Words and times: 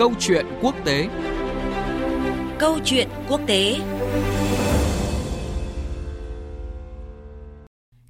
Câu 0.00 0.12
chuyện 0.18 0.46
quốc 0.62 0.74
tế 0.84 1.08
Câu 2.58 2.78
chuyện 2.84 3.08
quốc 3.28 3.40
tế 3.46 3.80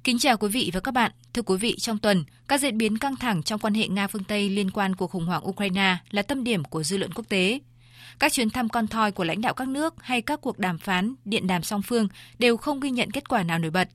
Kính 0.03 0.19
chào 0.19 0.37
quý 0.37 0.47
vị 0.47 0.71
và 0.73 0.79
các 0.79 0.91
bạn. 0.93 1.11
Thưa 1.33 1.41
quý 1.41 1.57
vị, 1.57 1.75
trong 1.79 1.97
tuần, 1.97 2.23
các 2.47 2.61
diễn 2.61 2.77
biến 2.77 2.97
căng 2.97 3.15
thẳng 3.15 3.43
trong 3.43 3.59
quan 3.59 3.73
hệ 3.73 3.87
Nga 3.87 4.07
phương 4.07 4.23
Tây 4.23 4.49
liên 4.49 4.71
quan 4.71 4.95
cuộc 4.95 5.11
khủng 5.11 5.25
hoảng 5.25 5.47
Ukraine 5.47 5.97
là 6.11 6.21
tâm 6.21 6.43
điểm 6.43 6.63
của 6.63 6.83
dư 6.83 6.97
luận 6.97 7.11
quốc 7.13 7.25
tế. 7.29 7.59
Các 8.19 8.33
chuyến 8.33 8.49
thăm 8.49 8.69
con 8.69 8.87
thoi 8.87 9.11
của 9.11 9.23
lãnh 9.23 9.41
đạo 9.41 9.53
các 9.53 9.67
nước 9.67 9.93
hay 9.99 10.21
các 10.21 10.41
cuộc 10.41 10.59
đàm 10.59 10.77
phán, 10.77 11.13
điện 11.25 11.47
đàm 11.47 11.63
song 11.63 11.81
phương 11.81 12.07
đều 12.39 12.57
không 12.57 12.79
ghi 12.79 12.91
nhận 12.91 13.11
kết 13.11 13.29
quả 13.29 13.43
nào 13.43 13.59
nổi 13.59 13.71
bật. 13.71 13.89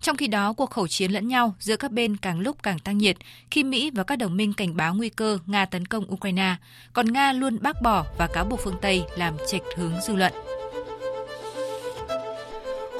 Trong 0.00 0.16
khi 0.16 0.26
đó, 0.26 0.52
cuộc 0.52 0.70
khẩu 0.70 0.88
chiến 0.88 1.12
lẫn 1.12 1.28
nhau 1.28 1.54
giữa 1.58 1.76
các 1.76 1.92
bên 1.92 2.16
càng 2.16 2.40
lúc 2.40 2.56
càng 2.62 2.78
tăng 2.78 2.98
nhiệt 2.98 3.16
khi 3.50 3.64
Mỹ 3.64 3.90
và 3.90 4.02
các 4.02 4.16
đồng 4.16 4.36
minh 4.36 4.52
cảnh 4.52 4.76
báo 4.76 4.94
nguy 4.94 5.08
cơ 5.08 5.38
Nga 5.46 5.64
tấn 5.64 5.86
công 5.86 6.12
Ukraine, 6.12 6.54
còn 6.92 7.12
Nga 7.12 7.32
luôn 7.32 7.58
bác 7.60 7.82
bỏ 7.82 8.04
và 8.18 8.26
cáo 8.26 8.44
buộc 8.44 8.60
phương 8.64 8.78
Tây 8.82 9.04
làm 9.16 9.34
chệch 9.48 9.62
hướng 9.76 9.92
dư 10.06 10.14
luận. 10.16 10.32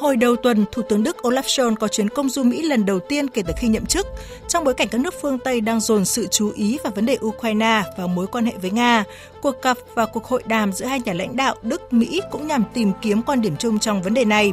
Hồi 0.00 0.16
đầu 0.16 0.36
tuần, 0.36 0.64
Thủ 0.72 0.82
tướng 0.88 1.02
Đức 1.02 1.16
Olaf 1.22 1.42
Scholz 1.42 1.76
có 1.76 1.88
chuyến 1.88 2.08
công 2.08 2.28
du 2.28 2.42
Mỹ 2.42 2.62
lần 2.62 2.86
đầu 2.86 2.98
tiên 3.08 3.28
kể 3.28 3.42
từ 3.46 3.52
khi 3.56 3.68
nhậm 3.68 3.86
chức, 3.86 4.06
trong 4.48 4.64
bối 4.64 4.74
cảnh 4.74 4.88
các 4.88 5.00
nước 5.00 5.14
phương 5.22 5.38
Tây 5.38 5.60
đang 5.60 5.80
dồn 5.80 6.04
sự 6.04 6.26
chú 6.26 6.52
ý 6.56 6.78
vào 6.84 6.92
vấn 6.96 7.06
đề 7.06 7.18
Ukraine 7.20 7.82
và 7.98 8.06
mối 8.06 8.26
quan 8.26 8.46
hệ 8.46 8.52
với 8.62 8.70
Nga. 8.70 9.04
Cuộc 9.42 9.62
gặp 9.62 9.76
và 9.94 10.06
cuộc 10.06 10.24
hội 10.24 10.42
đàm 10.46 10.72
giữa 10.72 10.86
hai 10.86 11.00
nhà 11.00 11.12
lãnh 11.12 11.36
đạo 11.36 11.54
Đức-Mỹ 11.62 12.20
cũng 12.30 12.46
nhằm 12.46 12.64
tìm 12.74 12.92
kiếm 13.02 13.22
quan 13.22 13.40
điểm 13.40 13.56
chung 13.56 13.78
trong 13.78 14.02
vấn 14.02 14.14
đề 14.14 14.24
này. 14.24 14.52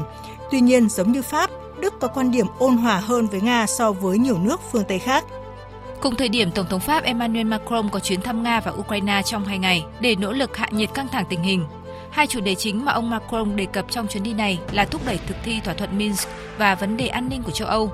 Tuy 0.51 0.59
nhiên, 0.59 0.89
giống 0.89 1.11
như 1.11 1.21
Pháp, 1.21 1.49
Đức 1.81 1.99
có 1.99 2.07
quan 2.07 2.31
điểm 2.31 2.47
ôn 2.59 2.77
hòa 2.77 2.97
hơn 2.97 3.27
với 3.27 3.41
Nga 3.41 3.67
so 3.67 3.91
với 3.91 4.17
nhiều 4.17 4.37
nước 4.37 4.61
phương 4.71 4.83
Tây 4.87 4.99
khác. 4.99 5.25
Cùng 6.01 6.15
thời 6.15 6.29
điểm, 6.29 6.51
Tổng 6.51 6.65
thống 6.69 6.79
Pháp 6.79 7.03
Emmanuel 7.03 7.47
Macron 7.47 7.89
có 7.89 7.99
chuyến 7.99 8.21
thăm 8.21 8.43
Nga 8.43 8.59
và 8.59 8.71
Ukraine 8.71 9.21
trong 9.25 9.45
hai 9.45 9.57
ngày 9.57 9.85
để 9.99 10.15
nỗ 10.15 10.31
lực 10.31 10.57
hạ 10.57 10.67
nhiệt 10.71 10.89
căng 10.93 11.07
thẳng 11.07 11.25
tình 11.29 11.43
hình. 11.43 11.65
Hai 12.09 12.27
chủ 12.27 12.39
đề 12.39 12.55
chính 12.55 12.85
mà 12.85 12.91
ông 12.91 13.09
Macron 13.09 13.55
đề 13.55 13.65
cập 13.65 13.85
trong 13.89 14.07
chuyến 14.07 14.23
đi 14.23 14.33
này 14.33 14.59
là 14.71 14.85
thúc 14.85 15.01
đẩy 15.05 15.19
thực 15.27 15.37
thi 15.43 15.59
thỏa 15.63 15.73
thuận 15.73 15.97
Minsk 15.97 16.29
và 16.57 16.75
vấn 16.75 16.97
đề 16.97 17.07
an 17.07 17.29
ninh 17.29 17.43
của 17.43 17.51
châu 17.51 17.67
Âu. 17.67 17.91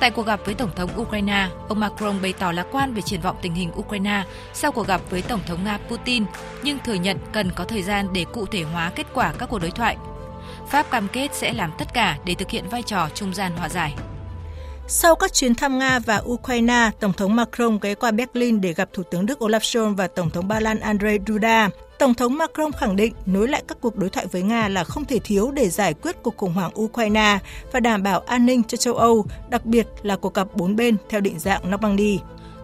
Tại 0.00 0.10
cuộc 0.10 0.26
gặp 0.26 0.40
với 0.44 0.54
Tổng 0.54 0.70
thống 0.76 0.90
Ukraine, 0.96 1.48
ông 1.68 1.80
Macron 1.80 2.22
bày 2.22 2.32
tỏ 2.32 2.52
lạc 2.52 2.66
quan 2.72 2.94
về 2.94 3.02
triển 3.02 3.20
vọng 3.20 3.36
tình 3.42 3.54
hình 3.54 3.70
Ukraine 3.78 4.24
sau 4.52 4.72
cuộc 4.72 4.86
gặp 4.86 5.00
với 5.10 5.22
Tổng 5.22 5.40
thống 5.46 5.64
Nga 5.64 5.78
Putin, 5.88 6.24
nhưng 6.62 6.78
thừa 6.84 6.94
nhận 6.94 7.18
cần 7.32 7.50
có 7.56 7.64
thời 7.64 7.82
gian 7.82 8.08
để 8.12 8.24
cụ 8.32 8.46
thể 8.46 8.62
hóa 8.62 8.92
kết 8.94 9.06
quả 9.14 9.32
các 9.38 9.48
cuộc 9.48 9.58
đối 9.58 9.70
thoại 9.70 9.96
Pháp 10.68 10.90
cam 10.90 11.08
kết 11.12 11.28
sẽ 11.32 11.52
làm 11.52 11.70
tất 11.78 11.94
cả 11.94 12.18
để 12.24 12.34
thực 12.34 12.50
hiện 12.50 12.68
vai 12.68 12.82
trò 12.82 13.08
trung 13.14 13.34
gian 13.34 13.56
hòa 13.56 13.68
giải. 13.68 13.94
Sau 14.92 15.14
các 15.14 15.32
chuyến 15.32 15.54
thăm 15.54 15.78
Nga 15.78 15.98
và 15.98 16.22
Ukraine, 16.24 16.90
Tổng 17.00 17.12
thống 17.12 17.36
Macron 17.36 17.78
ghé 17.82 17.94
qua 17.94 18.10
Berlin 18.10 18.60
để 18.60 18.72
gặp 18.72 18.88
Thủ 18.92 19.02
tướng 19.02 19.26
Đức 19.26 19.42
Olaf 19.42 19.58
Scholz 19.58 19.94
và 19.96 20.06
Tổng 20.06 20.30
thống 20.30 20.48
Ba 20.48 20.60
Lan 20.60 20.78
Andrzej 20.78 21.18
Duda. 21.26 21.68
Tổng 21.98 22.14
thống 22.14 22.38
Macron 22.38 22.72
khẳng 22.72 22.96
định 22.96 23.14
nối 23.26 23.48
lại 23.48 23.62
các 23.68 23.78
cuộc 23.80 23.96
đối 23.96 24.10
thoại 24.10 24.26
với 24.26 24.42
Nga 24.42 24.68
là 24.68 24.84
không 24.84 25.04
thể 25.04 25.18
thiếu 25.18 25.50
để 25.50 25.68
giải 25.68 25.94
quyết 25.94 26.16
cuộc 26.22 26.36
khủng 26.36 26.52
hoảng 26.52 26.80
Ukraine 26.80 27.38
và 27.72 27.80
đảm 27.80 28.02
bảo 28.02 28.20
an 28.20 28.46
ninh 28.46 28.62
cho 28.64 28.76
châu 28.76 28.94
Âu, 28.94 29.26
đặc 29.48 29.64
biệt 29.64 29.86
là 30.02 30.16
cuộc 30.16 30.34
gặp 30.34 30.46
bốn 30.54 30.76
bên 30.76 30.96
theo 31.08 31.20
định 31.20 31.38
dạng 31.38 31.70
Normandy. 31.70 32.20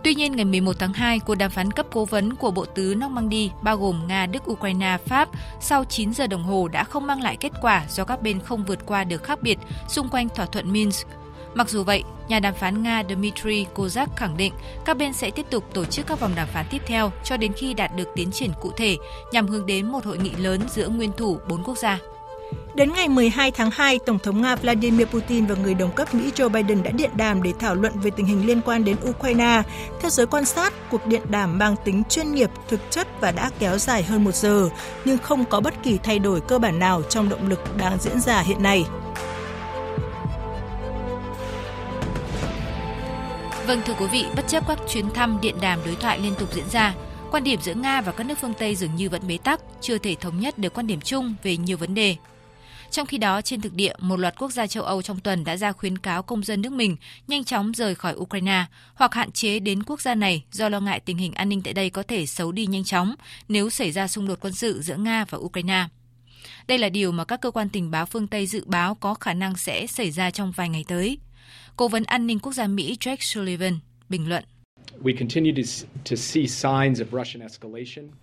Tuy 0.07 0.15
nhiên, 0.15 0.37
ngày 0.37 0.45
11 0.45 0.79
tháng 0.79 0.93
2, 0.93 1.19
cuộc 1.19 1.35
đàm 1.35 1.51
phán 1.51 1.71
cấp 1.71 1.87
cố 1.93 2.05
vấn 2.05 2.35
của 2.35 2.51
Bộ 2.51 2.65
Tứ 2.65 2.95
Normandy 2.95 3.51
bao 3.63 3.77
gồm 3.77 4.07
Nga, 4.07 4.27
Đức, 4.27 4.51
Ukraine, 4.51 4.99
Pháp 5.07 5.29
sau 5.61 5.85
9 5.85 6.13
giờ 6.15 6.27
đồng 6.27 6.43
hồ 6.43 6.69
đã 6.69 6.85
không 6.85 7.07
mang 7.07 7.23
lại 7.23 7.37
kết 7.37 7.53
quả 7.63 7.85
do 7.89 8.05
các 8.05 8.23
bên 8.23 8.41
không 8.41 8.65
vượt 8.65 8.87
qua 8.87 9.05
được 9.05 9.25
khác 9.25 9.43
biệt 9.43 9.59
xung 9.89 10.09
quanh 10.09 10.29
thỏa 10.29 10.47
thuận 10.47 10.73
Minsk. 10.73 11.07
Mặc 11.55 11.71
dù 11.71 11.85
vậy, 11.85 12.03
nhà 12.29 12.41
đàm 12.41 12.55
phán 12.55 12.83
Nga 12.83 13.03
Dmitry 13.09 13.67
Kozak 13.75 14.07
khẳng 14.17 14.37
định 14.37 14.53
các 14.85 14.97
bên 14.97 15.13
sẽ 15.13 15.31
tiếp 15.31 15.47
tục 15.51 15.65
tổ 15.75 15.85
chức 15.85 16.07
các 16.07 16.21
vòng 16.21 16.33
đàm 16.37 16.49
phán 16.49 16.67
tiếp 16.71 16.83
theo 16.87 17.13
cho 17.25 17.37
đến 17.37 17.53
khi 17.53 17.75
đạt 17.75 17.97
được 17.97 18.09
tiến 18.15 18.31
triển 18.33 18.51
cụ 18.61 18.71
thể 18.77 18.97
nhằm 19.33 19.47
hướng 19.47 19.67
đến 19.67 19.87
một 19.87 20.05
hội 20.05 20.19
nghị 20.19 20.31
lớn 20.31 20.61
giữa 20.69 20.89
nguyên 20.89 21.13
thủ 21.17 21.39
bốn 21.49 21.65
quốc 21.65 21.79
gia. 21.79 21.99
Đến 22.75 22.93
ngày 22.93 23.09
12 23.09 23.51
tháng 23.51 23.71
2, 23.71 23.99
Tổng 24.07 24.19
thống 24.19 24.43
Nga 24.43 24.57
Vladimir 24.57 25.07
Putin 25.07 25.47
và 25.47 25.55
người 25.55 25.75
đồng 25.75 25.93
cấp 25.93 26.15
Mỹ 26.15 26.31
Joe 26.37 26.49
Biden 26.49 26.83
đã 26.83 26.91
điện 26.91 27.11
đàm 27.17 27.43
để 27.43 27.53
thảo 27.59 27.75
luận 27.75 27.93
về 28.01 28.11
tình 28.17 28.27
hình 28.27 28.47
liên 28.47 28.61
quan 28.61 28.85
đến 28.85 28.97
Ukraine. 29.11 29.63
Theo 30.01 30.11
giới 30.11 30.27
quan 30.27 30.45
sát, 30.45 30.73
cuộc 30.91 31.07
điện 31.07 31.23
đàm 31.29 31.59
mang 31.59 31.77
tính 31.85 32.03
chuyên 32.09 32.35
nghiệp, 32.35 32.51
thực 32.69 32.81
chất 32.91 33.09
và 33.21 33.33
đã 33.33 33.51
kéo 33.59 33.79
dài 33.79 34.03
hơn 34.03 34.25
một 34.25 34.35
giờ, 34.35 34.69
nhưng 35.05 35.19
không 35.19 35.45
có 35.45 35.61
bất 35.61 35.75
kỳ 35.83 35.99
thay 36.03 36.19
đổi 36.19 36.41
cơ 36.41 36.59
bản 36.59 36.79
nào 36.79 37.03
trong 37.03 37.29
động 37.29 37.49
lực 37.49 37.77
đang 37.77 37.99
diễn 38.01 38.21
ra 38.21 38.41
hiện 38.41 38.63
nay. 38.63 38.85
Vâng 43.67 43.81
thưa 43.87 43.95
quý 43.99 44.07
vị, 44.13 44.25
bất 44.37 44.49
chấp 44.49 44.69
các 44.69 44.79
chuyến 44.89 45.11
thăm 45.11 45.39
điện 45.43 45.55
đàm 45.61 45.81
đối 45.85 45.95
thoại 45.95 46.19
liên 46.19 46.35
tục 46.39 46.49
diễn 46.55 46.69
ra, 46.71 46.95
quan 47.31 47.45
điểm 47.45 47.61
giữa 47.63 47.75
Nga 47.75 48.01
và 48.01 48.13
các 48.13 48.27
nước 48.27 48.39
phương 48.41 48.55
Tây 48.55 48.77
dường 48.77 48.95
như 48.97 49.09
vẫn 49.09 49.23
bế 49.29 49.39
tắc, 49.45 49.61
chưa 49.81 49.99
thể 49.99 50.15
thống 50.21 50.41
nhất 50.41 50.59
được 50.59 50.75
quan 50.75 50.87
điểm 50.87 51.01
chung 51.01 51.35
về 51.43 51.57
nhiều 51.57 51.77
vấn 51.77 51.95
đề. 51.95 52.17
Trong 52.91 53.07
khi 53.07 53.19
đó, 53.19 53.43
trên 53.43 53.61
thực 53.61 53.75
địa, 53.75 53.93
một 53.99 54.17
loạt 54.17 54.39
quốc 54.39 54.53
gia 54.53 54.67
châu 54.67 54.85
Âu 54.85 55.03
trong 55.03 55.21
tuần 55.21 55.45
đã 55.45 55.57
ra 55.57 55.73
khuyến 55.73 55.99
cáo 55.99 56.23
công 56.23 56.45
dân 56.45 56.63
nước 56.63 56.73
mình 56.73 56.97
nhanh 57.29 57.45
chóng 57.45 57.73
rời 57.73 57.95
khỏi 57.95 58.15
Ukraine 58.17 58.65
hoặc 58.95 59.15
hạn 59.15 59.33
chế 59.33 59.59
đến 59.59 59.83
quốc 59.83 60.01
gia 60.01 60.15
này 60.15 60.45
do 60.53 60.69
lo 60.69 60.81
ngại 60.81 61.01
tình 61.01 61.17
hình 61.19 61.33
an 61.33 61.49
ninh 61.49 61.63
tại 61.63 61.75
đây 61.75 61.91
có 61.91 62.03
thể 62.03 62.27
xấu 62.27 62.53
đi 62.53 62.67
nhanh 62.67 62.85
chóng 62.85 63.15
nếu 63.49 63.71
xảy 63.71 63.91
ra 63.91 64.09
xung 64.09 64.29
đột 64.29 64.39
quân 64.41 64.53
sự 64.53 64.83
giữa 64.83 64.97
Nga 64.97 65.25
và 65.31 65.39
Ukraine. 65.39 65.87
Đây 66.69 66.79
là 66.79 66.89
điều 66.89 67.13
mà 67.13 67.25
các 67.25 67.41
cơ 67.41 67.51
quan 67.51 67.69
tình 67.69 67.91
báo 67.91 68.07
phương 68.07 68.27
Tây 68.27 68.47
dự 68.47 68.65
báo 68.67 68.95
có 68.95 69.15
khả 69.15 69.35
năng 69.35 69.57
sẽ 69.57 69.87
xảy 69.87 70.11
ra 70.11 70.31
trong 70.31 70.53
vài 70.53 70.69
ngày 70.69 70.85
tới. 70.89 71.19
Cố 71.77 71.89
vấn 71.89 72.05
an 72.05 72.27
ninh 72.27 72.39
quốc 72.39 72.53
gia 72.53 72.67
Mỹ 72.67 72.97
Jake 73.01 73.17
Sullivan 73.21 73.79
bình 74.09 74.29
luận. 74.29 74.45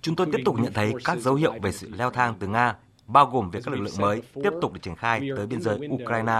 Chúng 0.02 0.16
tôi 0.16 0.28
tiếp 0.32 0.42
tục 0.46 0.56
nhận 0.60 0.74
thấy 0.74 0.94
các 1.04 1.20
dấu 1.20 1.36
hiệu 1.36 1.54
về 1.62 1.72
sự 1.72 1.90
leo 1.98 2.12
thang 2.12 2.36
từ 2.40 2.48
Nga 2.48 2.76
bao 3.14 3.26
gồm 3.26 3.50
việc 3.52 3.60
các 3.66 3.72
lực 3.74 3.82
lượng 3.82 3.98
mới 3.98 4.22
tiếp 4.44 4.50
tục 4.62 4.74
được 4.74 4.80
triển 4.84 4.96
khai 4.96 5.22
tới 5.38 5.48
biên 5.48 5.62
giới 5.62 5.80
Ukraine. 5.90 6.34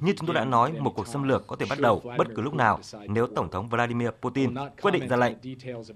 Như 0.00 0.12
chúng 0.16 0.26
tôi 0.26 0.34
đã 0.34 0.44
nói, 0.44 0.72
một 0.72 0.92
cuộc 0.96 1.08
xâm 1.08 1.22
lược 1.22 1.46
có 1.46 1.56
thể 1.56 1.66
bắt 1.70 1.80
đầu 1.80 2.02
bất 2.18 2.26
cứ 2.34 2.42
lúc 2.42 2.54
nào 2.54 2.80
nếu 3.08 3.26
Tổng 3.36 3.50
thống 3.50 3.68
Vladimir 3.68 4.08
Putin 4.22 4.54
quyết 4.82 4.90
định 4.90 5.08
ra 5.08 5.16
lệnh. 5.16 5.34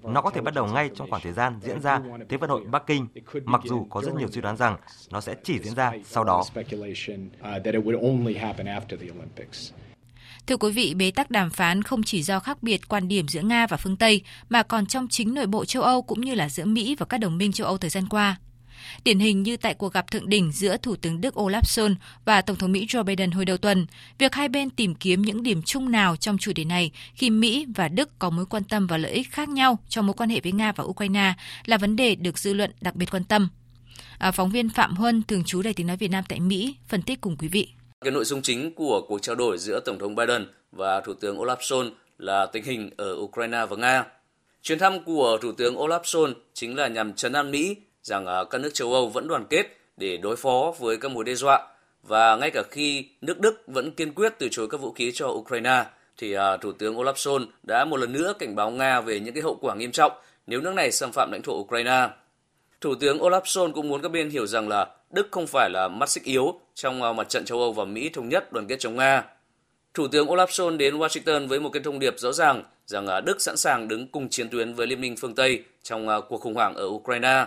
Nó 0.03 0.21
có 0.21 0.29
thể 0.29 0.41
bắt 0.41 0.53
đầu 0.53 0.67
ngay 0.67 0.89
trong 0.95 1.09
khoảng 1.09 1.21
thời 1.21 1.33
gian 1.33 1.59
diễn 1.61 1.81
ra 1.81 2.01
Thế 2.29 2.37
vận 2.37 2.49
hội 2.49 2.63
Bắc 2.71 2.87
Kinh, 2.87 3.07
mặc 3.43 3.61
dù 3.63 3.87
có 3.89 4.01
rất 4.01 4.15
nhiều 4.15 4.27
suy 4.31 4.41
đoán 4.41 4.57
rằng 4.57 4.77
nó 5.11 5.21
sẽ 5.21 5.35
chỉ 5.43 5.59
diễn 5.59 5.75
ra 5.75 5.91
sau 6.05 6.23
đó. 6.23 6.43
Thưa 10.47 10.57
quý 10.57 10.71
vị, 10.71 10.93
bế 10.93 11.11
tắc 11.11 11.31
đàm 11.31 11.49
phán 11.49 11.81
không 11.81 12.03
chỉ 12.03 12.23
do 12.23 12.39
khác 12.39 12.63
biệt 12.63 12.87
quan 12.87 13.07
điểm 13.07 13.27
giữa 13.27 13.41
Nga 13.41 13.67
và 13.67 13.77
phương 13.77 13.97
Tây, 13.97 14.21
mà 14.49 14.63
còn 14.63 14.85
trong 14.85 15.07
chính 15.07 15.33
nội 15.33 15.47
bộ 15.47 15.65
châu 15.65 15.83
Âu 15.83 16.01
cũng 16.01 16.21
như 16.21 16.35
là 16.35 16.49
giữa 16.49 16.65
Mỹ 16.65 16.95
và 16.99 17.05
các 17.05 17.17
đồng 17.17 17.37
minh 17.37 17.51
châu 17.51 17.67
Âu 17.67 17.77
thời 17.77 17.89
gian 17.89 18.07
qua. 18.09 18.37
Điển 19.03 19.19
hình 19.19 19.43
như 19.43 19.57
tại 19.57 19.73
cuộc 19.73 19.93
gặp 19.93 20.11
thượng 20.11 20.29
đỉnh 20.29 20.51
giữa 20.51 20.77
Thủ 20.77 20.95
tướng 20.95 21.21
Đức 21.21 21.35
Olaf 21.35 21.61
Scholz 21.61 21.95
và 22.25 22.41
Tổng 22.41 22.57
thống 22.57 22.71
Mỹ 22.71 22.85
Joe 22.85 23.03
Biden 23.03 23.31
hồi 23.31 23.45
đầu 23.45 23.57
tuần, 23.57 23.85
việc 24.17 24.35
hai 24.35 24.49
bên 24.49 24.69
tìm 24.69 24.95
kiếm 24.95 25.21
những 25.21 25.43
điểm 25.43 25.61
chung 25.61 25.91
nào 25.91 26.15
trong 26.15 26.37
chủ 26.37 26.51
đề 26.55 26.63
này 26.63 26.91
khi 27.13 27.29
Mỹ 27.29 27.65
và 27.75 27.87
Đức 27.87 28.09
có 28.19 28.29
mối 28.29 28.45
quan 28.45 28.63
tâm 28.63 28.87
và 28.87 28.97
lợi 28.97 29.11
ích 29.11 29.31
khác 29.31 29.49
nhau 29.49 29.79
trong 29.89 30.07
mối 30.07 30.13
quan 30.13 30.29
hệ 30.29 30.39
với 30.43 30.51
Nga 30.51 30.71
và 30.71 30.83
Ukraine 30.83 31.33
là 31.65 31.77
vấn 31.77 31.95
đề 31.95 32.15
được 32.15 32.37
dư 32.37 32.53
luận 32.53 32.71
đặc 32.81 32.95
biệt 32.95 33.11
quan 33.11 33.23
tâm. 33.23 33.49
À, 34.17 34.31
phóng 34.31 34.51
viên 34.51 34.69
Phạm 34.69 34.95
Huân, 34.95 35.23
thường 35.23 35.43
trú 35.43 35.61
Đài 35.61 35.73
tiếng 35.73 35.87
nói 35.87 35.97
Việt 35.97 36.11
Nam 36.11 36.23
tại 36.29 36.39
Mỹ, 36.39 36.75
phân 36.87 37.01
tích 37.01 37.21
cùng 37.21 37.37
quý 37.37 37.47
vị. 37.47 37.67
Cái 38.01 38.11
nội 38.11 38.25
dung 38.25 38.41
chính 38.41 38.73
của 38.75 39.05
cuộc 39.07 39.21
trao 39.21 39.35
đổi 39.35 39.57
giữa 39.57 39.79
Tổng 39.79 39.99
thống 39.99 40.15
Biden 40.15 40.47
và 40.71 41.01
Thủ 41.01 41.13
tướng 41.13 41.37
Olaf 41.37 41.57
Scholz 41.57 41.91
là 42.17 42.45
tình 42.45 42.63
hình 42.63 42.89
ở 42.97 43.15
Ukraine 43.15 43.65
và 43.69 43.77
Nga. 43.77 44.03
Chuyến 44.61 44.79
thăm 44.79 45.03
của 45.03 45.37
Thủ 45.41 45.51
tướng 45.51 45.75
Olaf 45.75 46.01
Scholz 46.01 46.33
chính 46.53 46.75
là 46.75 46.87
nhằm 46.87 47.13
chấn 47.13 47.33
an 47.33 47.51
Mỹ 47.51 47.75
rằng 48.09 48.25
ờ, 48.25 48.45
các 48.45 48.61
nước 48.61 48.73
châu 48.73 48.93
Âu 48.93 49.09
vẫn 49.09 49.27
đoàn 49.27 49.45
kết 49.49 49.77
để 49.97 50.17
đối 50.17 50.35
phó 50.35 50.73
với 50.79 50.97
các 50.97 51.11
mối 51.11 51.23
đe 51.23 51.35
dọa 51.35 51.67
và 52.03 52.35
ngay 52.35 52.51
cả 52.51 52.63
khi 52.71 53.05
nước 53.21 53.39
Đức 53.39 53.63
vẫn 53.67 53.91
kiên 53.91 54.13
quyết 54.13 54.33
từ 54.39 54.47
chối 54.51 54.67
các 54.69 54.81
vũ 54.81 54.91
khí 54.91 55.11
cho 55.13 55.27
Ukraine, 55.27 55.85
thì 56.17 56.33
ờ, 56.33 56.57
Thủ 56.57 56.71
tướng 56.71 56.97
Olaf 56.97 57.13
Scholz 57.13 57.45
đã 57.63 57.85
một 57.85 57.97
lần 57.97 58.13
nữa 58.13 58.33
cảnh 58.39 58.55
báo 58.55 58.71
Nga 58.71 59.01
về 59.01 59.19
những 59.19 59.33
cái 59.33 59.43
hậu 59.43 59.55
quả 59.61 59.75
nghiêm 59.75 59.91
trọng 59.91 60.11
nếu 60.47 60.61
nước 60.61 60.73
này 60.73 60.91
xâm 60.91 61.11
phạm 61.11 61.31
lãnh 61.31 61.41
thổ 61.41 61.53
Ukraine. 61.53 62.09
Thủ 62.81 62.95
tướng 62.95 63.19
Olaf 63.19 63.41
Scholz 63.41 63.71
cũng 63.71 63.87
muốn 63.87 64.01
các 64.01 64.11
bên 64.11 64.29
hiểu 64.29 64.47
rằng 64.47 64.69
là 64.69 64.87
Đức 65.11 65.27
không 65.31 65.47
phải 65.47 65.69
là 65.69 65.87
mắt 65.87 66.09
xích 66.09 66.23
yếu 66.23 66.59
trong 66.75 67.01
ờ, 67.01 67.13
mặt 67.13 67.29
trận 67.29 67.45
châu 67.45 67.59
Âu 67.59 67.73
và 67.73 67.85
Mỹ 67.85 68.09
thống 68.09 68.29
nhất 68.29 68.53
đoàn 68.53 68.67
kết 68.67 68.79
chống 68.79 68.95
Nga. 68.95 69.23
Thủ 69.93 70.07
tướng 70.07 70.27
Olaf 70.27 70.47
Scholz 70.47 70.77
đến 70.77 70.97
Washington 70.97 71.47
với 71.47 71.59
một 71.59 71.69
cái 71.73 71.83
thông 71.83 71.99
điệp 71.99 72.19
rõ 72.19 72.31
ràng 72.31 72.63
rằng 72.85 73.07
Đức 73.25 73.41
sẵn 73.41 73.57
sàng 73.57 73.87
đứng 73.87 74.07
cùng 74.07 74.29
chiến 74.29 74.49
tuyến 74.49 74.73
với 74.73 74.87
Liên 74.87 75.01
minh 75.01 75.15
phương 75.17 75.35
Tây 75.35 75.63
trong 75.83 76.07
cuộc 76.29 76.41
khủng 76.41 76.53
hoảng 76.53 76.75
ở 76.75 76.85
Ukraine. 76.85 77.45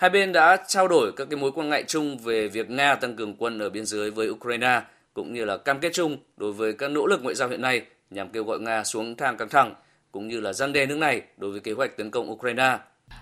Hai 0.00 0.10
bên 0.10 0.32
đã 0.32 0.56
trao 0.68 0.88
đổi 0.88 1.12
các 1.16 1.28
cái 1.30 1.40
mối 1.40 1.52
quan 1.52 1.68
ngại 1.68 1.84
chung 1.88 2.18
về 2.18 2.48
việc 2.48 2.70
Nga 2.70 2.94
tăng 2.94 3.16
cường 3.16 3.36
quân 3.36 3.58
ở 3.58 3.70
biên 3.70 3.86
giới 3.86 4.10
với 4.10 4.30
Ukraine 4.30 4.82
cũng 5.14 5.32
như 5.32 5.44
là 5.44 5.56
cam 5.56 5.80
kết 5.80 5.92
chung 5.92 6.16
đối 6.36 6.52
với 6.52 6.72
các 6.72 6.90
nỗ 6.90 7.06
lực 7.06 7.22
ngoại 7.22 7.34
giao 7.34 7.48
hiện 7.48 7.60
nay 7.60 7.82
nhằm 8.10 8.28
kêu 8.28 8.44
gọi 8.44 8.60
Nga 8.60 8.84
xuống 8.84 9.16
thang 9.16 9.36
căng 9.36 9.48
thẳng 9.48 9.74
cũng 10.12 10.28
như 10.28 10.40
là 10.40 10.52
gian 10.52 10.72
đe 10.72 10.86
nước 10.86 10.98
này 10.98 11.22
đối 11.36 11.50
với 11.50 11.60
kế 11.60 11.72
hoạch 11.72 11.96
tấn 11.96 12.10
công 12.10 12.30
Ukraine. 12.30 12.78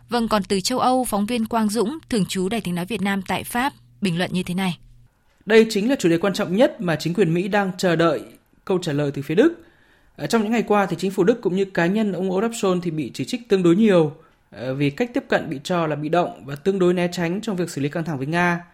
Vâng, 0.08 0.28
còn 0.28 0.42
từ 0.42 0.60
châu 0.60 0.78
Âu, 0.78 1.04
phóng 1.04 1.26
viên 1.26 1.46
Quang 1.46 1.68
Dũng, 1.68 1.98
thường 2.10 2.26
trú 2.26 2.48
Đài 2.48 2.60
tiếng 2.60 2.74
nói 2.74 2.84
Việt 2.84 3.02
Nam 3.02 3.22
tại 3.28 3.44
Pháp, 3.44 3.72
bình 4.00 4.18
luận 4.18 4.30
như 4.32 4.42
thế 4.42 4.54
này. 4.54 4.78
Đây 5.46 5.66
chính 5.70 5.88
là 5.88 5.96
chủ 5.98 6.08
đề 6.08 6.18
quan 6.18 6.32
trọng 6.32 6.56
nhất 6.56 6.80
mà 6.80 6.96
chính 6.96 7.14
quyền 7.14 7.34
Mỹ 7.34 7.48
đang 7.48 7.70
chờ 7.78 7.96
đợi 7.96 8.20
câu 8.64 8.78
trả 8.82 8.92
lời 8.92 9.10
từ 9.14 9.22
phía 9.22 9.34
Đức. 9.34 9.54
Ở 10.16 10.26
trong 10.26 10.42
những 10.42 10.52
ngày 10.52 10.64
qua 10.66 10.86
thì 10.86 10.96
chính 10.98 11.10
phủ 11.10 11.24
Đức 11.24 11.40
cũng 11.40 11.56
như 11.56 11.64
cá 11.64 11.86
nhân 11.86 12.12
ông 12.12 12.30
Olaf 12.30 12.50
Scholz 12.50 12.80
thì 12.80 12.90
bị 12.90 13.10
chỉ 13.14 13.24
trích 13.24 13.48
tương 13.48 13.62
đối 13.62 13.76
nhiều 13.76 14.12
Ờ, 14.50 14.74
vì 14.74 14.90
cách 14.90 15.10
tiếp 15.14 15.24
cận 15.28 15.50
bị 15.50 15.60
cho 15.64 15.86
là 15.86 15.96
bị 15.96 16.08
động 16.08 16.44
và 16.44 16.56
tương 16.56 16.78
đối 16.78 16.94
né 16.94 17.08
tránh 17.12 17.40
trong 17.40 17.56
việc 17.56 17.70
xử 17.70 17.80
lý 17.80 17.88
căng 17.88 18.04
thẳng 18.04 18.18
với 18.18 18.26
Nga. 18.26 18.64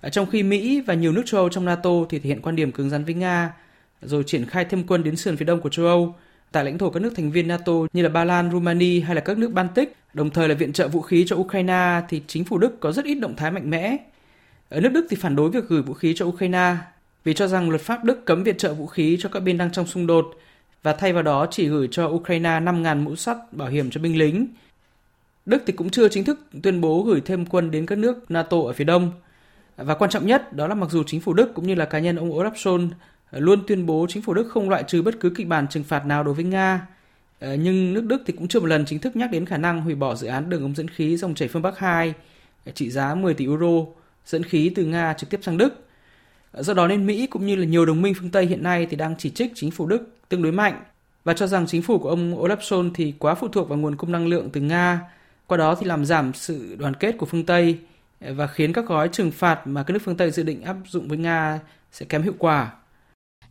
Ờ, 0.00 0.10
trong 0.10 0.26
khi 0.26 0.42
Mỹ 0.42 0.80
và 0.80 0.94
nhiều 0.94 1.12
nước 1.12 1.22
châu 1.26 1.40
Âu 1.40 1.48
trong 1.48 1.64
NATO 1.64 1.90
thì 2.08 2.18
thể 2.18 2.28
hiện 2.28 2.42
quan 2.42 2.56
điểm 2.56 2.72
cứng 2.72 2.90
rắn 2.90 3.04
với 3.04 3.14
Nga, 3.14 3.52
rồi 4.02 4.22
triển 4.26 4.46
khai 4.46 4.64
thêm 4.64 4.84
quân 4.86 5.04
đến 5.04 5.16
sườn 5.16 5.36
phía 5.36 5.44
đông 5.44 5.60
của 5.60 5.68
châu 5.68 5.86
Âu, 5.86 6.14
tại 6.52 6.64
lãnh 6.64 6.78
thổ 6.78 6.90
các 6.90 7.00
nước 7.00 7.12
thành 7.16 7.30
viên 7.30 7.48
NATO 7.48 7.72
như 7.92 8.02
là 8.02 8.08
Ba 8.08 8.24
Lan, 8.24 8.50
Rumani 8.52 9.00
hay 9.00 9.14
là 9.14 9.20
các 9.20 9.38
nước 9.38 9.52
Baltic, 9.52 9.96
đồng 10.14 10.30
thời 10.30 10.48
là 10.48 10.54
viện 10.54 10.72
trợ 10.72 10.88
vũ 10.88 11.00
khí 11.00 11.24
cho 11.28 11.36
Ukraine 11.36 12.00
thì 12.08 12.22
chính 12.26 12.44
phủ 12.44 12.58
Đức 12.58 12.80
có 12.80 12.92
rất 12.92 13.04
ít 13.04 13.14
động 13.14 13.36
thái 13.36 13.50
mạnh 13.50 13.70
mẽ. 13.70 13.96
Ở 14.68 14.80
nước 14.80 14.88
Đức 14.88 15.06
thì 15.10 15.16
phản 15.16 15.36
đối 15.36 15.50
việc 15.50 15.68
gửi 15.68 15.82
vũ 15.82 15.94
khí 15.94 16.14
cho 16.16 16.26
Ukraine 16.26 16.76
vì 17.24 17.34
cho 17.34 17.46
rằng 17.46 17.70
luật 17.70 17.82
pháp 17.82 18.04
Đức 18.04 18.24
cấm 18.24 18.42
viện 18.42 18.56
trợ 18.56 18.74
vũ 18.74 18.86
khí 18.86 19.16
cho 19.20 19.28
các 19.28 19.40
bên 19.40 19.58
đang 19.58 19.72
trong 19.72 19.86
xung 19.86 20.06
đột 20.06 20.26
và 20.82 20.92
thay 20.92 21.12
vào 21.12 21.22
đó 21.22 21.46
chỉ 21.50 21.68
gửi 21.68 21.88
cho 21.90 22.06
Ukraine 22.06 22.60
5.000 22.60 23.04
mũ 23.04 23.16
sắt 23.16 23.36
bảo 23.52 23.68
hiểm 23.68 23.90
cho 23.90 24.00
binh 24.00 24.18
lính. 24.18 24.48
Đức 25.48 25.62
thì 25.66 25.72
cũng 25.72 25.90
chưa 25.90 26.08
chính 26.08 26.24
thức 26.24 26.40
tuyên 26.62 26.80
bố 26.80 27.02
gửi 27.02 27.20
thêm 27.20 27.46
quân 27.46 27.70
đến 27.70 27.86
các 27.86 27.98
nước 27.98 28.30
NATO 28.30 28.56
ở 28.66 28.72
phía 28.72 28.84
đông. 28.84 29.12
Và 29.76 29.94
quan 29.94 30.10
trọng 30.10 30.26
nhất 30.26 30.52
đó 30.52 30.66
là 30.66 30.74
mặc 30.74 30.90
dù 30.90 31.02
chính 31.06 31.20
phủ 31.20 31.32
Đức 31.32 31.54
cũng 31.54 31.66
như 31.66 31.74
là 31.74 31.84
cá 31.84 31.98
nhân 31.98 32.16
ông 32.16 32.30
Olaf 32.30 32.52
Scholz 32.52 32.88
ờ, 33.30 33.40
luôn 33.40 33.60
tuyên 33.66 33.86
bố 33.86 34.06
chính 34.08 34.22
phủ 34.22 34.34
Đức 34.34 34.48
không 34.50 34.68
loại 34.68 34.82
trừ 34.86 35.02
bất 35.02 35.20
cứ 35.20 35.30
kịch 35.30 35.46
bản 35.46 35.68
trừng 35.68 35.84
phạt 35.84 36.06
nào 36.06 36.24
đối 36.24 36.34
với 36.34 36.44
Nga, 36.44 36.86
ờ, 37.40 37.54
nhưng 37.54 37.94
nước 37.94 38.04
Đức 38.04 38.22
thì 38.26 38.32
cũng 38.32 38.48
chưa 38.48 38.60
một 38.60 38.66
lần 38.66 38.84
chính 38.84 38.98
thức 38.98 39.16
nhắc 39.16 39.30
đến 39.30 39.46
khả 39.46 39.56
năng 39.56 39.80
hủy 39.80 39.94
bỏ 39.94 40.14
dự 40.14 40.26
án 40.26 40.50
đường 40.50 40.62
ống 40.62 40.74
dẫn 40.74 40.88
khí 40.88 41.16
dòng 41.16 41.34
chảy 41.34 41.48
phương 41.48 41.62
Bắc 41.62 41.78
2 41.78 42.14
ờ, 42.64 42.72
trị 42.72 42.90
giá 42.90 43.14
10 43.14 43.34
tỷ 43.34 43.44
euro 43.46 43.86
dẫn 44.26 44.42
khí 44.42 44.72
từ 44.74 44.84
Nga 44.84 45.12
trực 45.12 45.30
tiếp 45.30 45.40
sang 45.42 45.58
Đức. 45.58 45.84
Do 46.52 46.74
đó 46.74 46.86
nên 46.86 47.06
Mỹ 47.06 47.26
cũng 47.26 47.46
như 47.46 47.56
là 47.56 47.64
nhiều 47.64 47.86
đồng 47.86 48.02
minh 48.02 48.14
phương 48.18 48.30
Tây 48.30 48.46
hiện 48.46 48.62
nay 48.62 48.86
thì 48.90 48.96
đang 48.96 49.14
chỉ 49.18 49.30
trích 49.30 49.52
chính 49.54 49.70
phủ 49.70 49.86
Đức 49.86 50.08
tương 50.28 50.42
đối 50.42 50.52
mạnh 50.52 50.82
và 51.24 51.34
cho 51.34 51.46
rằng 51.46 51.66
chính 51.66 51.82
phủ 51.82 51.98
của 51.98 52.08
ông 52.08 52.42
Olaf 52.42 52.56
Scholz 52.56 52.90
thì 52.94 53.14
quá 53.18 53.34
phụ 53.34 53.48
thuộc 53.48 53.68
vào 53.68 53.78
nguồn 53.78 53.96
cung 53.96 54.12
năng 54.12 54.26
lượng 54.26 54.50
từ 54.52 54.60
Nga, 54.60 55.00
qua 55.48 55.56
đó 55.56 55.74
thì 55.74 55.86
làm 55.86 56.04
giảm 56.04 56.34
sự 56.34 56.76
đoàn 56.78 56.94
kết 56.94 57.14
của 57.18 57.26
phương 57.26 57.46
Tây 57.46 57.78
và 58.20 58.46
khiến 58.46 58.72
các 58.72 58.86
gói 58.86 59.08
trừng 59.08 59.30
phạt 59.30 59.66
mà 59.66 59.82
các 59.82 59.92
nước 59.92 60.00
phương 60.04 60.16
Tây 60.16 60.30
dự 60.30 60.42
định 60.42 60.62
áp 60.62 60.76
dụng 60.86 61.08
với 61.08 61.18
Nga 61.18 61.60
sẽ 61.92 62.06
kém 62.06 62.22
hiệu 62.22 62.34
quả. 62.38 62.72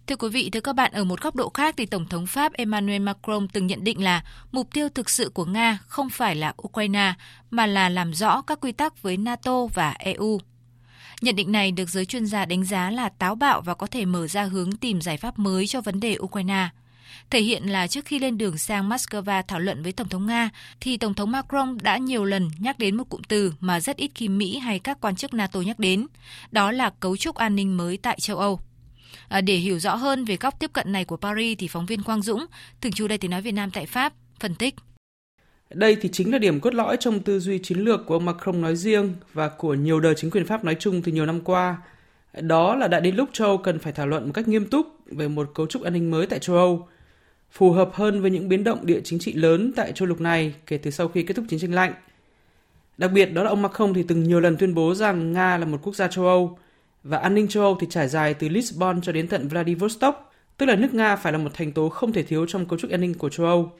Thưa 0.08 0.16
quý 0.16 0.30
vị, 0.30 0.50
thưa 0.50 0.62
các 0.62 0.74
bạn, 0.74 0.92
ở 0.92 1.04
một 1.04 1.22
góc 1.22 1.36
độ 1.36 1.50
khác 1.50 1.76
thì 1.78 1.86
Tổng 1.86 2.06
thống 2.06 2.28
Pháp 2.28 2.54
Emmanuel 2.54 3.02
Macron 3.02 3.48
từng 3.48 3.68
nhận 3.68 3.84
định 3.84 4.04
là 4.04 4.24
mục 4.52 4.68
tiêu 4.74 4.90
thực 4.90 5.10
sự 5.10 5.30
của 5.30 5.46
Nga 5.46 5.80
không 5.88 6.10
phải 6.10 6.36
là 6.36 6.54
Ukraine 6.68 7.14
mà 7.52 7.66
là 7.66 7.90
làm 7.90 8.14
rõ 8.14 8.42
các 8.42 8.60
quy 8.62 8.72
tắc 8.72 9.02
với 9.02 9.18
NATO 9.18 9.66
và 9.66 9.96
EU. 10.00 10.40
Nhận 11.22 11.36
định 11.36 11.52
này 11.52 11.72
được 11.72 11.90
giới 11.90 12.06
chuyên 12.06 12.26
gia 12.26 12.46
đánh 12.46 12.64
giá 12.64 12.92
là 12.92 13.10
táo 13.10 13.36
bạo 13.36 13.62
và 13.62 13.74
có 13.74 13.88
thể 13.88 14.06
mở 14.06 14.28
ra 14.28 14.44
hướng 14.44 14.72
tìm 14.72 15.02
giải 15.02 15.18
pháp 15.18 15.40
mới 15.40 15.68
cho 15.68 15.82
vấn 15.82 16.00
đề 16.00 16.18
Ukraine. 16.20 16.70
Thể 17.30 17.42
hiện 17.42 17.64
là 17.64 17.88
trước 17.88 18.06
khi 18.06 18.20
lên 18.20 18.38
đường 18.38 18.58
sang 18.58 18.90
Moscow 18.90 19.44
thảo 19.48 19.60
luận 19.60 19.84
với 19.84 19.92
Tổng 19.92 20.10
thống 20.10 20.28
Nga, 20.28 20.50
thì 20.82 20.98
Tổng 20.98 21.14
thống 21.14 21.32
Macron 21.32 21.78
đã 21.82 21.98
nhiều 21.98 22.26
lần 22.26 22.50
nhắc 22.60 22.80
đến 22.80 22.96
một 22.96 23.10
cụm 23.10 23.22
từ 23.28 23.54
mà 23.60 23.80
rất 23.80 23.98
ít 23.98 24.12
khi 24.16 24.28
Mỹ 24.28 24.58
hay 24.58 24.80
các 24.80 24.98
quan 25.02 25.16
chức 25.16 25.34
NATO 25.34 25.62
nhắc 25.62 25.80
đến, 25.80 26.08
đó 26.52 26.72
là 26.72 26.90
cấu 26.90 27.18
trúc 27.18 27.36
an 27.36 27.56
ninh 27.56 27.78
mới 27.78 27.98
tại 27.98 28.18
châu 28.20 28.38
Âu. 28.38 28.60
À, 29.28 29.42
để 29.42 29.56
hiểu 29.56 29.80
rõ 29.80 29.96
hơn 29.96 30.26
về 30.26 30.38
góc 30.38 30.60
tiếp 30.60 30.74
cận 30.74 30.92
này 30.92 31.06
của 31.06 31.18
Paris 31.18 31.58
thì 31.60 31.68
phóng 31.68 31.86
viên 31.86 32.04
Quang 32.04 32.22
Dũng, 32.22 32.46
thường 32.82 32.92
trú 32.92 33.08
Đài 33.08 33.18
tiếng 33.18 33.32
nói 33.32 33.42
Việt 33.42 33.52
Nam 33.52 33.72
tại 33.72 33.86
Pháp, 33.86 34.14
phân 34.40 34.56
tích. 34.56 34.76
Đây 35.70 35.98
thì 36.02 36.10
chính 36.12 36.32
là 36.32 36.38
điểm 36.38 36.60
cốt 36.60 36.74
lõi 36.74 36.98
trong 37.00 37.20
tư 37.20 37.40
duy 37.40 37.60
chiến 37.64 37.80
lược 37.80 38.06
của 38.06 38.14
ông 38.14 38.26
Macron 38.26 38.62
nói 38.62 38.76
riêng 38.76 39.16
và 39.34 39.50
của 39.50 39.74
nhiều 39.74 40.00
đời 40.00 40.14
chính 40.18 40.32
quyền 40.32 40.46
Pháp 40.46 40.64
nói 40.64 40.76
chung 40.80 41.02
từ 41.02 41.12
nhiều 41.12 41.26
năm 41.26 41.42
qua. 41.42 41.78
Đó 42.42 42.76
là 42.76 42.88
đã 42.88 43.00
đến 43.00 43.16
lúc 43.16 43.30
châu 43.34 43.48
Âu 43.48 43.58
cần 43.58 43.80
phải 43.80 43.94
thảo 43.94 44.08
luận 44.08 44.26
một 44.26 44.32
cách 44.34 44.48
nghiêm 44.48 44.66
túc 44.66 44.88
về 45.06 45.28
một 45.28 45.52
cấu 45.56 45.68
trúc 45.68 45.84
an 45.84 45.94
ninh 45.94 46.12
mới 46.12 46.28
tại 46.28 46.40
châu 46.40 46.56
Âu, 46.56 46.88
phù 47.52 47.72
hợp 47.72 47.90
hơn 47.94 48.22
với 48.22 48.32
những 48.32 48.50
biến 48.50 48.64
động 48.64 48.86
địa 48.86 49.02
chính 49.04 49.20
trị 49.20 49.34
lớn 49.34 49.72
tại 49.76 49.92
châu 49.92 50.08
lục 50.08 50.22
này 50.22 50.56
kể 50.66 50.78
từ 50.78 50.92
sau 50.92 51.08
khi 51.08 51.24
kết 51.24 51.34
thúc 51.34 51.46
chiến 51.50 51.60
tranh 51.60 51.74
lạnh. 51.74 51.94
Đặc 52.98 53.12
biệt 53.12 53.26
đó 53.26 53.44
là 53.44 53.50
ông 53.50 53.62
Macron 53.62 53.94
thì 53.94 54.04
từng 54.04 54.24
nhiều 54.24 54.40
lần 54.40 54.58
tuyên 54.58 54.74
bố 54.74 54.94
rằng 54.94 55.34
Nga 55.34 55.58
là 55.58 55.66
một 55.66 55.80
quốc 55.84 55.96
gia 55.96 56.08
châu 56.08 56.26
Âu 56.26 56.60
và 57.04 57.18
an 57.18 57.36
ninh 57.36 57.48
châu 57.48 57.64
Âu 57.64 57.78
thì 57.82 57.88
trải 57.90 58.08
dài 58.08 58.34
từ 58.34 58.50
Lisbon 58.50 59.02
cho 59.02 59.12
đến 59.12 59.28
tận 59.28 59.48
Vladivostok, 59.48 60.34
tức 60.58 60.66
là 60.66 60.76
nước 60.76 60.94
Nga 60.94 61.16
phải 61.16 61.32
là 61.32 61.38
một 61.38 61.50
thành 61.54 61.72
tố 61.72 61.90
không 61.90 62.14
thể 62.14 62.24
thiếu 62.24 62.46
trong 62.46 62.66
cấu 62.66 62.80
trúc 62.80 62.92
an 62.92 63.02
ninh 63.02 63.14
của 63.14 63.30
châu 63.30 63.46
Âu. 63.46 63.72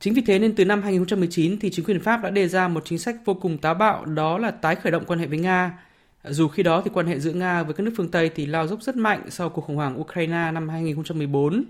Chính 0.00 0.14
vì 0.14 0.22
thế 0.26 0.38
nên 0.38 0.54
từ 0.54 0.64
năm 0.64 0.82
2019 0.82 1.58
thì 1.58 1.70
chính 1.70 1.84
quyền 1.84 2.00
Pháp 2.00 2.22
đã 2.22 2.30
đề 2.30 2.48
ra 2.48 2.68
một 2.68 2.82
chính 2.84 2.98
sách 2.98 3.16
vô 3.24 3.34
cùng 3.34 3.58
táo 3.58 3.74
bạo 3.74 4.04
đó 4.04 4.38
là 4.38 4.50
tái 4.50 4.74
khởi 4.74 4.92
động 4.92 5.04
quan 5.06 5.18
hệ 5.18 5.26
với 5.26 5.38
Nga. 5.38 5.78
Dù 6.24 6.48
khi 6.48 6.62
đó 6.62 6.82
thì 6.84 6.90
quan 6.94 7.06
hệ 7.06 7.18
giữa 7.18 7.32
Nga 7.32 7.62
với 7.62 7.74
các 7.74 7.84
nước 7.84 7.92
phương 7.96 8.10
Tây 8.10 8.30
thì 8.34 8.46
lao 8.46 8.66
dốc 8.66 8.82
rất 8.82 8.96
mạnh 8.96 9.22
sau 9.28 9.48
cuộc 9.48 9.60
khủng 9.60 9.76
hoảng 9.76 10.00
Ukraine 10.00 10.50
năm 10.52 10.68
2014 10.68 11.64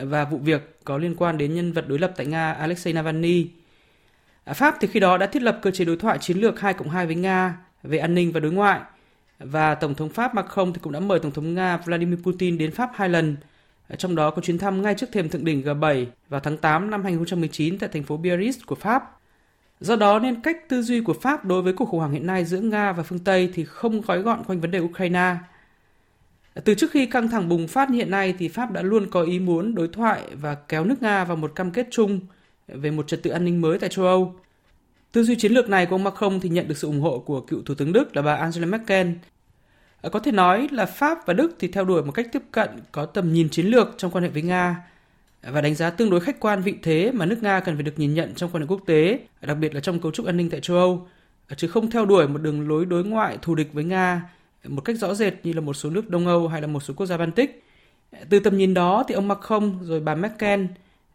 và 0.00 0.24
vụ 0.24 0.38
việc 0.38 0.78
có 0.84 0.98
liên 0.98 1.14
quan 1.16 1.38
đến 1.38 1.54
nhân 1.54 1.72
vật 1.72 1.88
đối 1.88 1.98
lập 1.98 2.12
tại 2.16 2.26
Nga 2.26 2.52
Alexei 2.52 2.92
Navalny. 2.92 3.46
À, 4.44 4.52
Pháp 4.52 4.76
thì 4.80 4.88
khi 4.88 5.00
đó 5.00 5.18
đã 5.18 5.26
thiết 5.26 5.42
lập 5.42 5.58
cơ 5.62 5.70
chế 5.70 5.84
đối 5.84 5.96
thoại 5.96 6.18
chiến 6.18 6.38
lược 6.38 6.60
2 6.60 6.74
cộng 6.74 6.90
2 6.90 7.06
với 7.06 7.14
Nga 7.14 7.56
về 7.82 7.98
an 7.98 8.14
ninh 8.14 8.32
và 8.32 8.40
đối 8.40 8.52
ngoại– 8.52 8.80
và 9.38 9.74
Tổng 9.74 9.94
thống 9.94 10.08
Pháp 10.08 10.34
Macron 10.34 10.72
thì 10.72 10.80
cũng 10.82 10.92
đã 10.92 11.00
mời 11.00 11.18
Tổng 11.18 11.32
thống 11.32 11.54
Nga 11.54 11.76
Vladimir 11.76 12.18
Putin 12.22 12.58
đến 12.58 12.72
Pháp 12.72 12.90
hai 12.94 13.08
lần, 13.08 13.36
à, 13.88 13.96
trong 13.96 14.14
đó 14.14 14.30
có 14.30 14.42
chuyến 14.42 14.58
thăm 14.58 14.82
ngay 14.82 14.94
trước 14.94 15.12
thềm 15.12 15.28
thượng 15.28 15.44
đỉnh 15.44 15.62
G7 15.62 16.06
vào 16.28 16.40
tháng 16.40 16.56
8 16.56 16.90
năm 16.90 17.02
2019 17.02 17.78
tại 17.78 17.88
thành 17.92 18.02
phố 18.02 18.18
Biarritz 18.18 18.58
của 18.66 18.74
Pháp. 18.74 19.18
Do 19.80 19.96
đó 19.96 20.18
nên 20.18 20.40
cách 20.40 20.68
tư 20.68 20.82
duy 20.82 21.00
của 21.00 21.12
Pháp 21.12 21.44
đối 21.44 21.62
với 21.62 21.72
cuộc 21.72 21.84
khủng 21.84 22.00
hoảng 22.00 22.12
hiện 22.12 22.26
nay 22.26 22.44
giữa 22.44 22.60
Nga 22.60 22.92
và 22.92 23.02
phương 23.02 23.18
Tây 23.18 23.50
thì 23.54 23.64
không 23.64 24.00
gói 24.00 24.22
gọn 24.22 24.44
quanh 24.44 24.60
vấn 24.60 24.70
đề 24.70 24.80
Ukraine. 24.80 25.34
Từ 26.64 26.74
trước 26.74 26.90
khi 26.90 27.06
căng 27.06 27.28
thẳng 27.28 27.48
bùng 27.48 27.68
phát 27.68 27.90
hiện 27.90 28.10
nay 28.10 28.34
thì 28.38 28.48
Pháp 28.48 28.70
đã 28.70 28.82
luôn 28.82 29.06
có 29.10 29.22
ý 29.22 29.38
muốn 29.38 29.74
đối 29.74 29.88
thoại 29.88 30.22
và 30.32 30.54
kéo 30.54 30.84
nước 30.84 31.02
Nga 31.02 31.24
vào 31.24 31.36
một 31.36 31.52
cam 31.54 31.70
kết 31.70 31.86
chung 31.90 32.20
về 32.68 32.90
một 32.90 33.08
trật 33.08 33.22
tự 33.22 33.30
an 33.30 33.44
ninh 33.44 33.60
mới 33.60 33.78
tại 33.78 33.90
châu 33.90 34.04
Âu. 34.04 34.34
Tư 35.12 35.22
duy 35.22 35.36
chiến 35.36 35.52
lược 35.52 35.68
này 35.68 35.86
của 35.86 35.94
ông 35.94 36.04
Macron 36.04 36.40
thì 36.40 36.48
nhận 36.48 36.68
được 36.68 36.76
sự 36.76 36.86
ủng 36.86 37.00
hộ 37.00 37.18
của 37.18 37.40
cựu 37.40 37.62
Thủ 37.62 37.74
tướng 37.74 37.92
Đức 37.92 38.16
là 38.16 38.22
bà 38.22 38.34
Angela 38.34 38.66
Merkel. 38.66 39.06
À, 40.02 40.08
có 40.12 40.18
thể 40.18 40.32
nói 40.32 40.68
là 40.72 40.86
Pháp 40.86 41.26
và 41.26 41.34
Đức 41.34 41.56
thì 41.58 41.68
theo 41.68 41.84
đuổi 41.84 42.02
một 42.02 42.12
cách 42.12 42.26
tiếp 42.32 42.42
cận 42.50 42.68
có 42.92 43.06
tầm 43.06 43.32
nhìn 43.32 43.48
chiến 43.48 43.66
lược 43.66 43.94
trong 43.96 44.10
quan 44.10 44.24
hệ 44.24 44.30
với 44.30 44.42
Nga 44.42 44.76
và 45.42 45.60
đánh 45.60 45.74
giá 45.74 45.90
tương 45.90 46.10
đối 46.10 46.20
khách 46.20 46.40
quan 46.40 46.62
vị 46.62 46.74
thế 46.82 47.12
mà 47.12 47.26
nước 47.26 47.42
Nga 47.42 47.60
cần 47.60 47.74
phải 47.74 47.82
được 47.82 47.92
nhìn 47.96 48.14
nhận 48.14 48.34
trong 48.34 48.50
quan 48.50 48.62
hệ 48.62 48.66
quốc 48.66 48.80
tế, 48.86 49.18
đặc 49.40 49.56
biệt 49.60 49.74
là 49.74 49.80
trong 49.80 50.00
cấu 50.00 50.12
trúc 50.12 50.26
an 50.26 50.36
ninh 50.36 50.50
tại 50.50 50.60
châu 50.60 50.76
Âu, 50.76 51.08
à, 51.46 51.54
chứ 51.56 51.68
không 51.68 51.90
theo 51.90 52.06
đuổi 52.06 52.28
một 52.28 52.38
đường 52.38 52.68
lối 52.68 52.84
đối 52.84 53.04
ngoại 53.04 53.38
thù 53.42 53.54
địch 53.54 53.72
với 53.72 53.84
Nga 53.84 54.22
một 54.64 54.80
cách 54.80 54.96
rõ 54.96 55.14
rệt 55.14 55.34
như 55.42 55.52
là 55.52 55.60
một 55.60 55.74
số 55.74 55.90
nước 55.90 56.10
Đông 56.10 56.26
Âu 56.26 56.48
hay 56.48 56.60
là 56.60 56.66
một 56.66 56.80
số 56.80 56.94
quốc 56.94 57.06
gia 57.06 57.16
Baltic. 57.16 57.62
Từ 58.30 58.38
tầm 58.38 58.56
nhìn 58.56 58.74
đó 58.74 59.04
thì 59.08 59.14
ông 59.14 59.28
Macron 59.28 59.78
rồi 59.82 60.00
bà 60.00 60.14
Merkel 60.14 60.66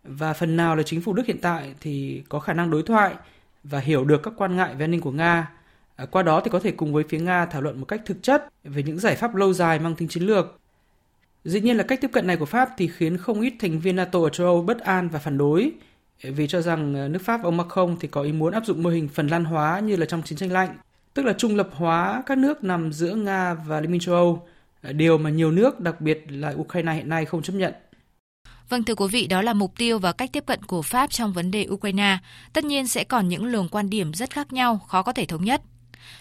và 0.04 0.34
phần 0.34 0.58
nào 0.58 0.76
là 0.76 0.84
chính 0.84 1.02
phủ 1.02 1.14
Đức 1.14 1.26
hiện 1.28 1.42
tại 1.42 1.74
thì 1.82 2.24
có 2.30 2.40
khả 2.40 2.54
năng 2.54 2.72
đối 2.72 2.84
thoại 2.84 3.16
và 3.64 3.80
hiểu 3.80 4.06
được 4.06 4.24
các 4.24 4.34
quan 4.38 4.56
ngại 4.56 4.76
về 4.76 4.86
an 4.86 4.92
ninh 4.92 5.02
của 5.02 5.12
Nga. 5.12 5.52
À, 5.96 6.06
qua 6.06 6.24
đó 6.24 6.42
thì 6.42 6.50
có 6.52 6.60
thể 6.60 6.72
cùng 6.72 6.94
với 6.94 7.04
phía 7.10 7.20
Nga 7.20 7.46
thảo 7.46 7.62
luận 7.62 7.80
một 7.80 7.86
cách 7.86 8.02
thực 8.06 8.24
chất 8.24 8.48
về 8.64 8.84
những 8.84 9.00
giải 9.00 9.16
pháp 9.16 9.36
lâu 9.36 9.54
dài 9.54 9.80
mang 9.80 9.96
tính 9.96 10.08
chiến 10.08 10.24
lược. 10.24 10.60
Dĩ 11.44 11.62
nhiên 11.62 11.78
là 11.78 11.84
cách 11.84 12.02
tiếp 12.02 12.10
cận 12.14 12.28
này 12.28 12.38
của 12.38 12.46
Pháp 12.46 12.70
thì 12.78 12.88
khiến 12.88 13.18
không 13.18 13.42
ít 13.42 13.54
thành 13.60 13.80
viên 13.80 13.96
NATO 13.96 14.20
ở 14.20 14.30
châu 14.30 14.48
Âu 14.48 14.62
bất 14.62 14.80
an 14.80 15.10
và 15.10 15.20
phản 15.20 15.38
đối 15.38 15.72
vì 16.24 16.48
cho 16.48 16.62
rằng 16.62 16.96
à, 16.96 17.08
nước 17.08 17.22
Pháp 17.22 17.44
ông 17.44 17.58
Macron 17.58 17.98
thì 18.00 18.08
có 18.08 18.22
ý 18.22 18.32
muốn 18.32 18.54
áp 18.54 18.66
dụng 18.66 18.84
mô 18.84 18.90
hình 18.90 19.08
Phần 19.08 19.28
Lan 19.28 19.46
hóa 19.46 19.80
như 19.80 19.96
là 19.96 20.06
trong 20.06 20.22
chiến 20.22 20.38
tranh 20.38 20.52
lạnh, 20.52 20.78
tức 21.14 21.26
là 21.26 21.34
trung 21.34 21.56
lập 21.56 21.70
hóa 21.74 22.24
các 22.26 22.38
nước 22.38 22.64
nằm 22.64 22.94
giữa 22.94 23.16
Nga 23.16 23.54
và 23.54 23.82
Liên 23.82 23.92
minh 23.92 24.02
châu 24.02 24.16
Âu, 24.16 24.48
điều 24.92 25.18
mà 25.18 25.30
nhiều 25.30 25.52
nước, 25.52 25.80
đặc 25.80 26.02
biệt 26.02 26.26
là 26.30 26.54
Ukraine 26.58 26.94
hiện 26.94 27.10
nay 27.10 27.26
không 27.26 27.42
chấp 27.42 27.54
nhận. 27.54 27.74
Vâng 28.70 28.84
thưa 28.84 28.96
quý 28.96 29.08
vị, 29.12 29.28
đó 29.28 29.42
là 29.42 29.54
mục 29.54 29.74
tiêu 29.78 30.00
và 30.00 30.12
cách 30.12 30.30
tiếp 30.34 30.46
cận 30.46 30.64
của 30.64 30.82
Pháp 30.82 31.12
trong 31.12 31.34
vấn 31.34 31.52
đề 31.52 31.68
Ukraine. 31.70 32.18
Tất 32.54 32.64
nhiên 32.64 32.88
sẽ 32.88 33.04
còn 33.04 33.28
những 33.28 33.46
luồng 33.46 33.70
quan 33.70 33.90
điểm 33.90 34.14
rất 34.14 34.30
khác 34.30 34.54
nhau, 34.54 34.80
khó 34.88 35.02
có 35.02 35.14
thể 35.14 35.26
thống 35.26 35.44
nhất. 35.44 35.62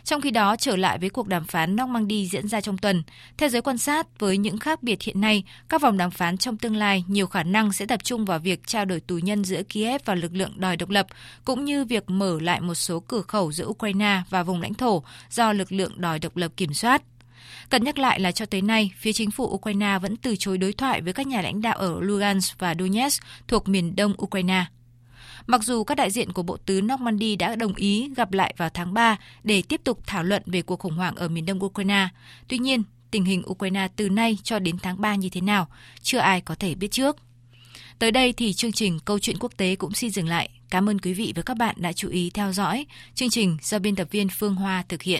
Trong 0.04 0.20
khi 0.20 0.30
đó, 0.30 0.56
trở 0.56 0.76
lại 0.76 0.98
với 0.98 1.10
cuộc 1.10 1.28
đàm 1.28 1.44
phán 1.44 1.76
Normandy 1.76 2.26
diễn 2.26 2.48
ra 2.48 2.60
trong 2.60 2.78
tuần, 2.78 3.02
theo 3.38 3.48
giới 3.48 3.62
quan 3.62 3.78
sát, 3.78 4.18
với 4.18 4.38
những 4.38 4.58
khác 4.58 4.82
biệt 4.82 5.02
hiện 5.02 5.20
nay, 5.20 5.44
các 5.68 5.82
vòng 5.82 5.98
đàm 5.98 6.10
phán 6.10 6.38
trong 6.38 6.56
tương 6.56 6.76
lai 6.76 7.04
nhiều 7.08 7.26
khả 7.26 7.42
năng 7.42 7.72
sẽ 7.72 7.86
tập 7.86 8.04
trung 8.04 8.24
vào 8.24 8.38
việc 8.38 8.66
trao 8.66 8.84
đổi 8.84 9.00
tù 9.00 9.18
nhân 9.18 9.44
giữa 9.44 9.62
Kiev 9.62 10.00
và 10.04 10.14
lực 10.14 10.34
lượng 10.34 10.52
đòi 10.56 10.76
độc 10.76 10.90
lập, 10.90 11.06
cũng 11.44 11.64
như 11.64 11.84
việc 11.84 12.10
mở 12.10 12.38
lại 12.40 12.60
một 12.60 12.74
số 12.74 13.00
cửa 13.00 13.22
khẩu 13.22 13.52
giữa 13.52 13.66
Ukraine 13.66 14.22
và 14.30 14.42
vùng 14.42 14.60
lãnh 14.60 14.74
thổ 14.74 15.02
do 15.30 15.52
lực 15.52 15.72
lượng 15.72 16.00
đòi 16.00 16.18
độc 16.18 16.36
lập 16.36 16.52
kiểm 16.56 16.74
soát. 16.74 17.02
Cần 17.68 17.84
nhắc 17.84 17.98
lại 17.98 18.20
là 18.20 18.32
cho 18.32 18.46
tới 18.46 18.62
nay, 18.62 18.90
phía 18.96 19.12
chính 19.12 19.30
phủ 19.30 19.44
Ukraine 19.44 19.98
vẫn 20.02 20.16
từ 20.16 20.36
chối 20.38 20.58
đối 20.58 20.72
thoại 20.72 21.00
với 21.00 21.12
các 21.12 21.26
nhà 21.26 21.42
lãnh 21.42 21.62
đạo 21.62 21.76
ở 21.76 22.00
Lugansk 22.00 22.58
và 22.58 22.74
Donetsk 22.78 23.22
thuộc 23.48 23.68
miền 23.68 23.96
đông 23.96 24.14
Ukraine. 24.22 24.64
Mặc 25.46 25.64
dù 25.64 25.84
các 25.84 25.94
đại 25.94 26.10
diện 26.10 26.32
của 26.32 26.42
Bộ 26.42 26.56
Tứ 26.56 26.80
Normandy 26.80 27.36
đã 27.36 27.56
đồng 27.56 27.74
ý 27.74 28.10
gặp 28.16 28.32
lại 28.32 28.54
vào 28.56 28.70
tháng 28.70 28.94
3 28.94 29.16
để 29.44 29.62
tiếp 29.62 29.80
tục 29.84 30.00
thảo 30.06 30.24
luận 30.24 30.42
về 30.46 30.62
cuộc 30.62 30.80
khủng 30.80 30.96
hoảng 30.96 31.14
ở 31.14 31.28
miền 31.28 31.46
đông 31.46 31.64
Ukraine, 31.64 32.08
tuy 32.48 32.58
nhiên, 32.58 32.82
tình 33.10 33.24
hình 33.24 33.42
Ukraine 33.50 33.88
từ 33.96 34.08
nay 34.08 34.38
cho 34.42 34.58
đến 34.58 34.76
tháng 34.82 35.00
3 35.00 35.14
như 35.14 35.28
thế 35.28 35.40
nào, 35.40 35.68
chưa 36.02 36.18
ai 36.18 36.40
có 36.40 36.54
thể 36.54 36.74
biết 36.74 36.90
trước. 36.90 37.16
Tới 37.98 38.10
đây 38.10 38.32
thì 38.32 38.52
chương 38.52 38.72
trình 38.72 38.98
Câu 39.04 39.18
chuyện 39.18 39.36
quốc 39.40 39.52
tế 39.56 39.76
cũng 39.76 39.92
xin 39.92 40.10
dừng 40.10 40.28
lại. 40.28 40.48
Cảm 40.70 40.88
ơn 40.88 40.98
quý 40.98 41.12
vị 41.12 41.32
và 41.36 41.42
các 41.42 41.56
bạn 41.56 41.76
đã 41.78 41.92
chú 41.92 42.08
ý 42.08 42.30
theo 42.30 42.52
dõi. 42.52 42.86
Chương 43.14 43.30
trình 43.30 43.56
do 43.62 43.78
biên 43.78 43.96
tập 43.96 44.08
viên 44.10 44.28
Phương 44.28 44.54
Hoa 44.54 44.84
thực 44.88 45.02
hiện. 45.02 45.18